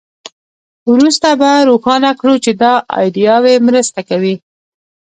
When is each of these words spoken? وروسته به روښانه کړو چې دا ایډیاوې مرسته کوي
وروسته 0.91 1.29
به 1.39 1.51
روښانه 1.69 2.11
کړو 2.19 2.35
چې 2.43 2.51
دا 2.61 2.73
ایډیاوې 2.99 3.55
مرسته 3.67 3.99
کوي 4.09 4.35